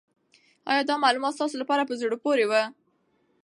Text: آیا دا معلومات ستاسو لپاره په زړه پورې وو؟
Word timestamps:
آیا 0.69 0.81
دا 0.89 0.95
معلومات 1.03 1.33
ستاسو 1.37 1.55
لپاره 1.61 1.87
په 1.89 1.93
زړه 2.01 2.15
پورې 2.25 2.45
وو؟ 2.49 2.63